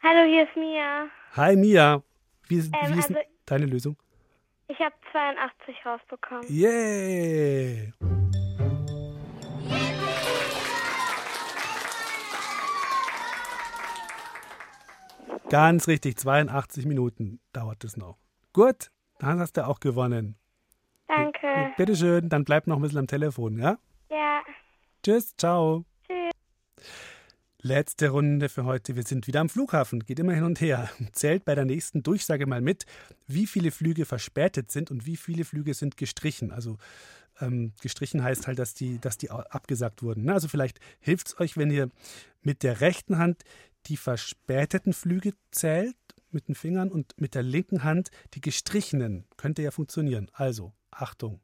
[0.00, 1.06] Hallo, hier ist Mia.
[1.32, 2.00] Hi, Mia.
[2.46, 3.96] Wie, Ähm, wie ist also- deine Lösung?
[4.68, 6.44] Ich habe 82 rausbekommen.
[6.48, 7.92] Yay!
[15.52, 18.16] Ganz richtig, 82 Minuten dauert es noch.
[18.54, 20.36] Gut, dann hast du auch gewonnen.
[21.06, 21.74] Danke.
[21.76, 23.76] Bitteschön, dann bleib noch ein bisschen am Telefon, ja?
[24.10, 24.40] Ja.
[25.02, 25.84] Tschüss, ciao.
[26.06, 26.86] Tschüss.
[27.60, 28.96] Letzte Runde für heute.
[28.96, 30.00] Wir sind wieder am Flughafen.
[30.00, 30.88] Geht immer hin und her.
[31.12, 32.86] Zählt bei der nächsten Durchsage mal mit,
[33.26, 36.50] wie viele Flüge verspätet sind und wie viele Flüge sind gestrichen.
[36.50, 36.78] Also
[37.42, 40.24] ähm, gestrichen heißt halt, dass die, dass die abgesagt wurden.
[40.24, 40.32] ne?
[40.32, 41.90] Also vielleicht hilft es euch, wenn ihr
[42.40, 43.42] mit der rechten Hand
[43.86, 45.96] die verspäteten Flüge zählt,
[46.30, 49.24] mit den Fingern und mit der linken Hand die gestrichenen.
[49.36, 50.30] Könnte ja funktionieren.
[50.32, 51.40] Also, Achtung.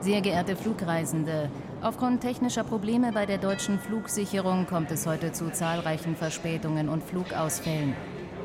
[0.00, 6.14] Sehr geehrte Flugreisende, aufgrund technischer Probleme bei der deutschen Flugsicherung kommt es heute zu zahlreichen
[6.14, 7.94] Verspätungen und Flugausfällen.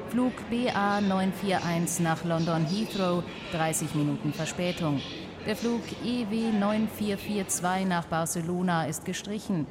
[0.10, 5.02] Flug BA 941 nach London Heathrow, 30 Minuten Verspätung.
[5.46, 9.68] Der Flug EW 9442 nach Barcelona ist gestrichen.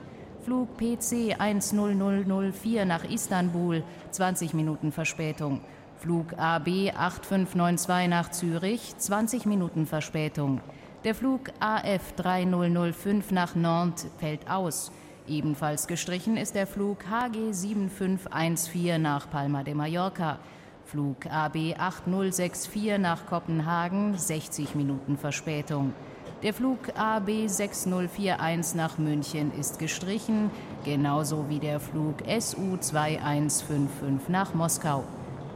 [0.48, 3.82] Flug PC 10004 nach Istanbul,
[4.12, 5.60] 20 Minuten Verspätung.
[5.98, 10.62] Flug AB 8592 nach Zürich, 20 Minuten Verspätung.
[11.04, 14.90] Der Flug AF 3005 nach Nantes fällt aus.
[15.28, 20.38] Ebenfalls gestrichen ist der Flug HG 7514 nach Palma de Mallorca.
[20.86, 25.92] Flug AB 8064 nach Kopenhagen, 60 Minuten Verspätung.
[26.44, 30.52] Der Flug AB 6041 nach München ist gestrichen,
[30.84, 35.02] genauso wie der Flug SU 2155 nach Moskau.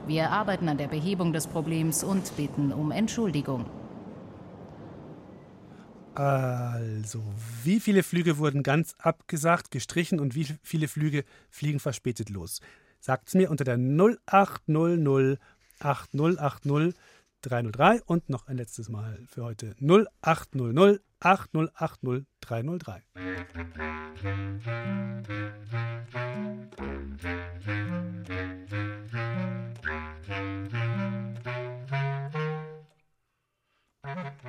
[0.09, 3.67] Wir arbeiten an der Behebung des Problems und bitten um Entschuldigung.
[6.17, 7.23] Also,
[7.63, 12.61] wie viele Flüge wurden ganz abgesagt, gestrichen und wie viele Flüge fliegen verspätet los?
[12.99, 15.39] Sagt's mir unter der 0800
[15.79, 16.95] 8080
[17.43, 23.03] 303 und noch ein letztes Mal für heute 0800 8080 303.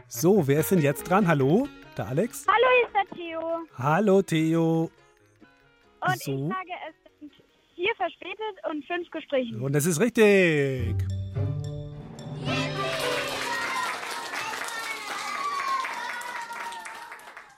[0.07, 1.27] So, wer ist denn jetzt dran?
[1.27, 2.45] Hallo, der Alex?
[2.47, 3.67] Hallo, hier ist der Theo.
[3.77, 4.91] Hallo, Theo.
[6.01, 6.31] Und So.
[6.31, 7.31] ich sage, es sind
[7.75, 9.61] vier verspätet und fünf gestrichen.
[9.61, 10.95] Und das ist richtig.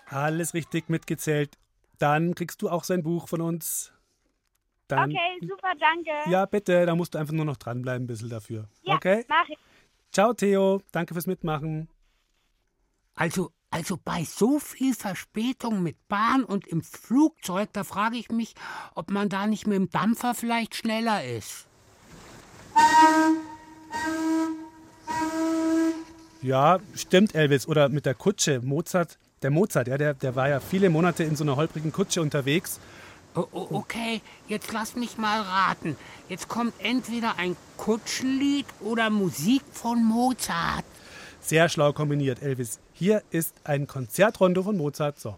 [0.06, 1.58] Alles richtig mitgezählt.
[1.98, 3.92] Dann kriegst du auch sein Buch von uns.
[4.88, 6.30] Dann, okay, super, danke.
[6.30, 8.68] Ja, bitte, da musst du einfach nur noch dranbleiben ein bisschen dafür.
[8.84, 9.26] Ja, okay?
[9.28, 9.58] mach ich.
[10.12, 10.82] Ciao, Theo.
[10.92, 11.90] Danke fürs Mitmachen.
[13.16, 18.54] Also, also bei so viel Verspätung mit Bahn und im Flugzeug, da frage ich mich,
[18.94, 21.68] ob man da nicht mit dem Dampfer vielleicht schneller ist.
[26.42, 27.68] Ja, stimmt, Elvis.
[27.68, 28.62] Oder mit der Kutsche.
[28.62, 32.22] Mozart, der Mozart, ja, der, der war ja viele Monate in so einer holprigen Kutsche
[32.22, 32.80] unterwegs.
[33.36, 35.98] O okay, jetzt lass mich mal raten.
[36.30, 40.86] Jetzt kommt entweder ein Kutschenlied oder Musik von Mozart.
[41.42, 42.80] Sehr schlau kombiniert, Elvis.
[42.94, 45.20] Hier ist ein Konzertrondo von Mozart.
[45.20, 45.36] So.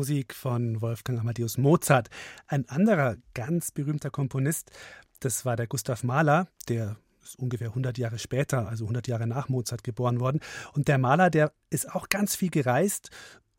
[0.00, 2.08] Musik von Wolfgang Amadeus Mozart.
[2.46, 4.70] Ein anderer ganz berühmter Komponist,
[5.18, 9.50] das war der Gustav Mahler, der ist ungefähr 100 Jahre später, also 100 Jahre nach
[9.50, 10.40] Mozart geboren worden.
[10.72, 13.10] Und der Maler, der ist auch ganz viel gereist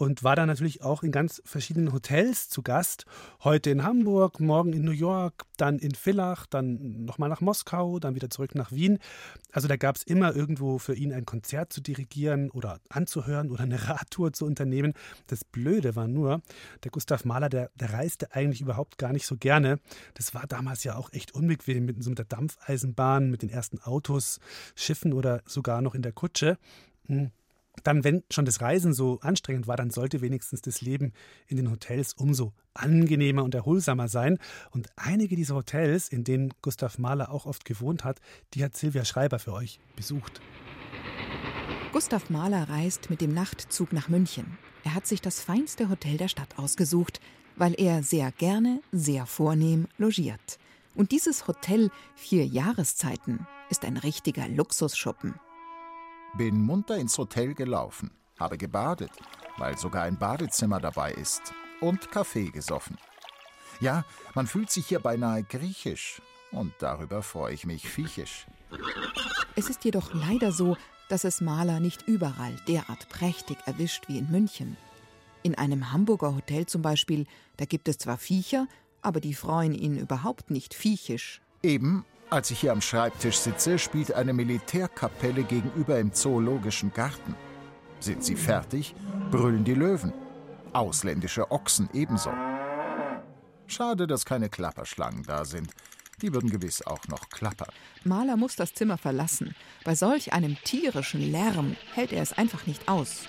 [0.02, 3.06] und war dann natürlich auch in ganz verschiedenen Hotels zu Gast.
[3.44, 8.16] Heute in Hamburg, morgen in New York, dann in Villach, dann nochmal nach Moskau, dann
[8.16, 8.98] wieder zurück nach Wien.
[9.52, 13.62] Also da gab es immer irgendwo für ihn ein Konzert zu dirigieren oder anzuhören oder
[13.62, 14.96] eine Radtour zu unternehmen.
[15.28, 16.42] Das Blöde war nur,
[16.84, 19.80] der Gustav Mahler, der, der reiste eigentlich überhaupt gar nicht so gerne.
[20.16, 23.78] Das war damals ja auch echt unbequem mit so mit der Dampfeisenbahn, mit den ersten
[23.78, 24.40] Autos,
[24.74, 26.58] Schiffen oder sogar noch in der Kutsche.
[27.06, 27.30] Hm
[27.84, 31.14] dann, wenn schon das Reisen so anstrengend war, dann sollte wenigstens das Leben
[31.48, 34.38] in den Hotels umso angenehmer und erholsamer sein.
[34.72, 38.20] Und einige dieser Hotels, in denen Gustav Mahler auch oft gewohnt hat,
[38.54, 40.42] die hat Silvia Schreiber für euch besucht.
[41.92, 44.58] Gustav Mahler reist mit dem Nachtzug nach München.
[44.84, 47.20] Er hat sich das feinste Hotel der Stadt ausgesucht,
[47.56, 50.58] weil er sehr gerne, sehr vornehm logiert.
[50.96, 55.36] Und dieses Hotel Vier Jahreszeiten ist ein richtiger Luxusschuppen.
[56.38, 59.12] Bin munter ins Hotel gelaufen, habe gebadet,
[59.58, 62.98] weil sogar ein Badezimmer dabei ist, und Kaffee gesoffen.
[63.82, 66.22] Ja, man fühlt sich hier beinahe griechisch,
[66.52, 68.48] und darüber freue ich mich viechisch.
[69.56, 70.78] Es ist jedoch leider so,
[71.10, 74.78] dass es Maler nicht überall derart prächtig erwischt wie in München.
[75.44, 77.26] In einem Hamburger Hotel zum Beispiel,
[77.58, 78.68] da gibt es zwar Viecher,
[79.02, 81.42] aber die freuen ihn überhaupt nicht viechisch.
[81.64, 87.36] Eben als ich hier am Schreibtisch sitze, spielt eine Militärkapelle gegenüber im Zoologischen Garten.
[88.00, 88.96] Sind sie fertig,
[89.30, 90.14] brüllen die Löwen.
[90.74, 92.32] Ausländische Ochsen ebenso.
[93.68, 95.72] Schade, dass keine Klapperschlangen da sind.
[96.22, 97.74] Die würden gewiss auch noch klappern.
[98.06, 99.54] Maler muss das Zimmer verlassen.
[99.84, 103.26] Bei solch einem tierischen Lärm hält er es einfach nicht aus.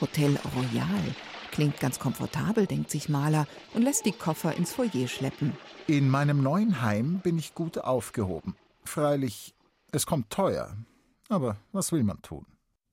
[0.00, 1.14] Hotel Royal
[1.50, 5.52] klingt ganz komfortabel, denkt sich Maler und lässt die Koffer ins Foyer schleppen.
[5.86, 8.56] In meinem neuen Heim bin ich gut aufgehoben.
[8.84, 9.54] Freilich,
[9.92, 10.76] es kommt teuer.
[11.28, 12.46] Aber was will man tun?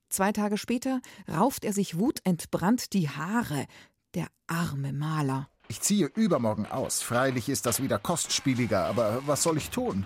[0.09, 3.65] Zwei Tage später rauft er sich wutentbrannt die Haare.
[4.13, 5.49] Der arme Maler.
[5.67, 7.01] Ich ziehe übermorgen aus.
[7.01, 10.05] Freilich ist das wieder kostspieliger, aber was soll ich tun?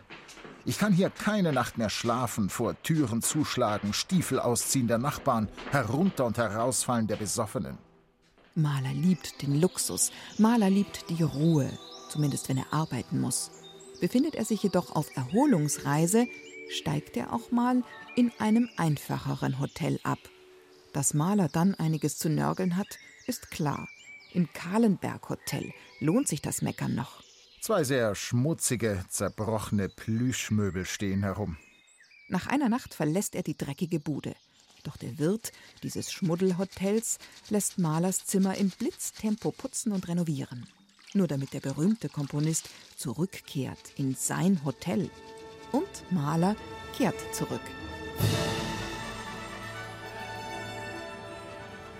[0.64, 6.26] Ich kann hier keine Nacht mehr schlafen, vor Türen zuschlagen, Stiefel ausziehen der Nachbarn, herunter
[6.26, 7.78] und herausfallen der Besoffenen.
[8.58, 11.70] Maler liebt den Luxus, Maler liebt die Ruhe,
[12.10, 13.52] zumindest wenn er arbeiten muss.
[14.02, 16.26] Befindet er sich jedoch auf Erholungsreise,
[16.68, 17.84] steigt er auch mal
[18.16, 20.18] in einem einfacheren Hotel ab.
[20.92, 22.98] Dass Maler dann einiges zu nörgeln hat,
[23.28, 23.88] ist klar.
[24.34, 27.22] Im Kahlenberg Hotel lohnt sich das Meckern noch.
[27.62, 31.58] Zwei sehr schmutzige, zerbrochene Plüschmöbel stehen herum.
[32.28, 34.34] Nach einer Nacht verlässt er die dreckige Bude.
[34.88, 35.52] Doch der Wirt
[35.84, 37.20] dieses Schmuddelhotels
[37.50, 40.66] lässt Malers Zimmer im Blitztempo putzen und renovieren
[41.18, 45.10] nur damit der berühmte Komponist zurückkehrt in sein Hotel.
[45.72, 46.56] Und Mahler
[46.96, 47.62] kehrt zurück.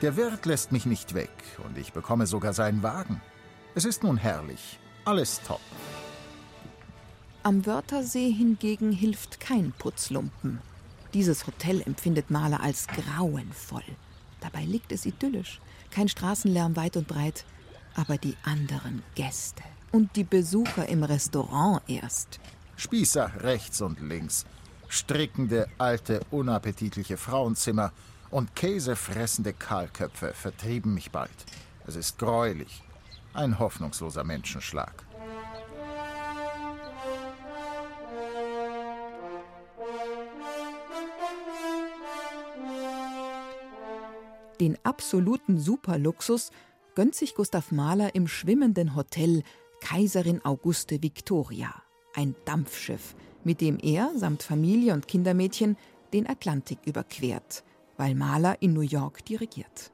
[0.02, 1.32] Der Wirt lässt mich nicht weg
[1.66, 3.22] und ich bekomme sogar seinen Wagen.
[3.76, 5.62] Es ist nun herrlich, alles top.
[7.44, 10.62] Am Wörthersee hingegen hilft kein Putzlumpen.
[11.18, 13.82] Dieses Hotel empfindet Mahler als grauenvoll.
[14.40, 15.60] Dabei liegt es idyllisch.
[15.90, 17.44] Kein Straßenlärm weit und breit,
[17.96, 22.40] aber die anderen Gäste und die Besucher im Restaurant erst.
[22.76, 24.46] Spießer rechts und links,
[24.90, 27.94] strickende, alte, unappetitliche Frauenzimmer
[28.30, 31.32] und käsefressende Kahlköpfe vertrieben mich bald.
[31.88, 32.84] Es ist greulich.
[33.34, 35.07] Ein hoffnungsloser Menschenschlag.
[44.60, 46.52] Den absoluten Superluxus
[46.96, 49.44] gönnt sich Gustav Mahler im schwimmenden Hotel
[49.82, 51.74] Kaiserin Auguste Victoria,
[52.16, 55.78] ein Dampfschiff, mit dem er samt Familie und Kindermädchen
[56.14, 57.64] den Atlantik überquert,
[57.98, 59.92] weil Mahler in New York dirigiert.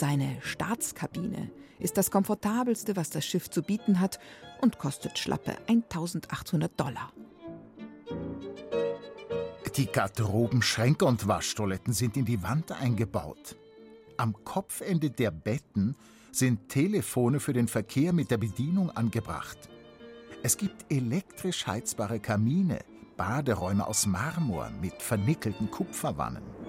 [0.00, 4.18] Seine Staatskabine ist das komfortabelste, was das Schiff zu bieten hat
[4.62, 7.12] und kostet schlappe 1800 Dollar.
[9.76, 13.56] Die Garderoben, Schränke und Waschtoiletten sind in die Wand eingebaut.
[14.16, 15.94] Am Kopfende der Betten
[16.32, 19.58] sind Telefone für den Verkehr mit der Bedienung angebracht.
[20.42, 22.78] Es gibt elektrisch heizbare Kamine,
[23.18, 26.59] Baderäume aus Marmor mit vernickelten Kupferwannen.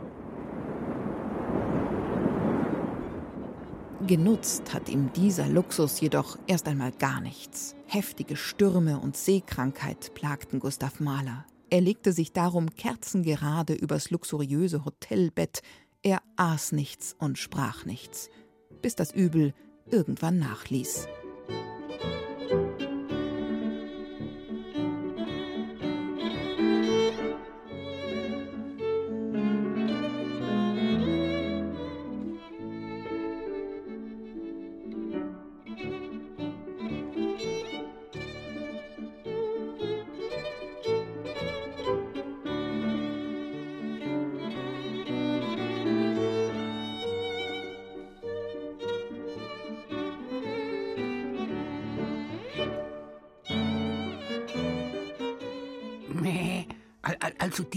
[4.07, 7.75] Genutzt hat ihm dieser Luxus jedoch erst einmal gar nichts.
[7.85, 11.45] Heftige Stürme und Seekrankheit plagten Gustav Mahler.
[11.69, 15.61] Er legte sich darum kerzengerade übers luxuriöse Hotelbett.
[16.01, 18.29] Er aß nichts und sprach nichts,
[18.81, 19.53] bis das Übel
[19.89, 21.07] irgendwann nachließ.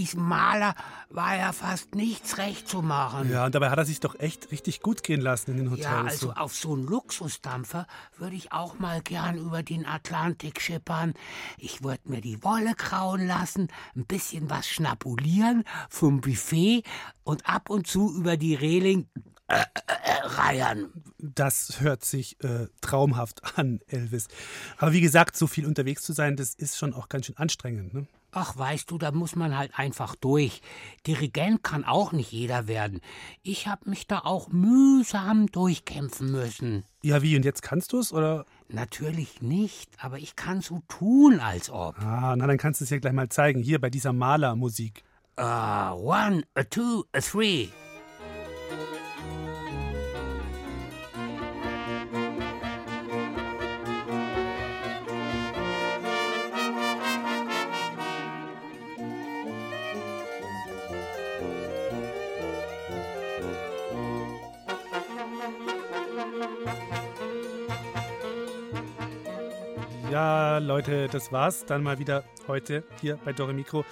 [0.05, 0.74] Diesem Maler
[1.09, 3.30] war ja fast nichts recht zu machen.
[3.30, 5.84] Ja, und dabei hat er sich doch echt richtig gut gehen lassen in den Hotels.
[5.84, 6.32] Ja, also so.
[6.34, 7.86] auf so einen Luxusdampfer
[8.18, 11.14] würde ich auch mal gern über den Atlantik schippern.
[11.57, 16.82] Ich würde mir die Wolle krauen lassen, ein bisschen was schnabulieren vom Buffet
[17.22, 19.09] und ab und zu über die Reling
[19.46, 20.90] äh, äh, reiern.
[21.18, 24.28] Das hört sich äh, traumhaft an, Elvis.
[24.76, 27.94] Aber wie gesagt, so viel unterwegs zu sein, das ist schon auch ganz schön anstrengend.
[27.94, 28.07] Ne?
[28.37, 30.61] Ach, weißt du, da muss man halt einfach durch.
[31.07, 33.01] Dirigent kann auch nicht jeder werden.
[33.43, 36.85] Ich habe mich da auch mühsam durchkämpfen müssen.
[37.03, 37.37] Ja, wie?
[37.37, 38.12] Und jetzt kannst du es?
[38.12, 38.45] Oder?
[38.68, 41.97] Natürlich nicht, aber ich kann so tun, als ob.
[42.01, 43.62] Ah, na, dann kannst du es ja gleich mal zeigen.
[43.62, 45.05] Hier bei dieser Malermusik.
[45.39, 47.68] Uh, one, a two, a three.
[70.87, 73.87] Leute, das war's dann mal wieder heute hier bei Dore Mikro.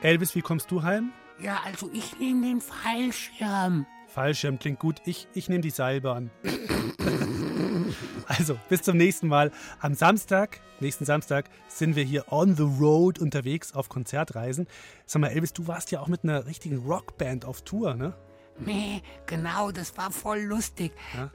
[0.00, 1.12] Elvis, wie kommst du heim?
[1.38, 3.86] Ja, also ich nehme den Fallschirm.
[4.08, 5.00] Fallschirm klingt gut.
[5.04, 6.32] Ich, ich nehme die Seilbahn.
[8.26, 9.52] also, bis zum nächsten Mal.
[9.78, 14.66] Am Samstag, nächsten Samstag, sind wir hier on the road unterwegs auf Konzertreisen.
[15.06, 18.14] Sag mal, Elvis, du warst ja auch mit einer richtigen Rockband auf Tour, ne?
[18.58, 20.92] Nee, genau, das war voll lustig.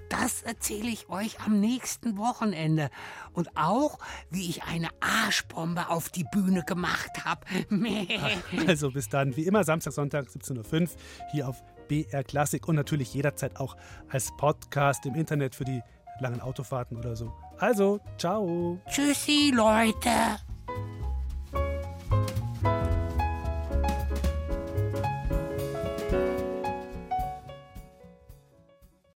[0.10, 2.90] Das erzähle ich euch am nächsten Wochenende.
[3.34, 4.00] Und auch,
[4.30, 7.46] wie ich eine Arschbombe auf die Bühne gemacht habe.
[8.68, 10.88] Also bis dann, wie immer, Samstag, Sonntag, 17.05 Uhr
[11.32, 13.76] hier auf BR Classic und natürlich jederzeit auch
[14.10, 15.82] als Podcast im Internet für die
[16.20, 17.34] langen Autofahrten oder so.
[17.60, 18.80] Also, ciao.
[18.90, 20.38] Tschüssi, Leute.